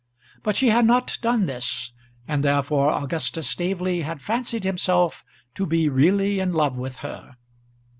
But 0.41 0.55
she 0.57 0.69
had 0.69 0.87
not 0.87 1.19
done 1.21 1.45
this, 1.45 1.91
and 2.27 2.43
therefore 2.43 2.91
Augustus 2.91 3.47
Staveley 3.47 4.01
had 4.01 4.19
fancied 4.19 4.63
himself 4.63 5.23
to 5.53 5.67
be 5.67 5.89
really 5.89 6.39
in 6.39 6.53
love 6.53 6.75
with 6.75 6.95
her. 7.05 7.35